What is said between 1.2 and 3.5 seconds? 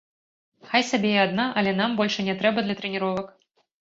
адна, але нам больш і не трэба для трэніровак.